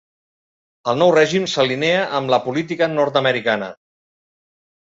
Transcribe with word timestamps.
El 0.93 0.97
nou 1.01 1.11
règim 1.15 1.45
s'alinea 1.51 2.01
amb 2.21 2.33
la 2.35 2.41
política 2.47 2.89
nord-americana. 2.97 3.69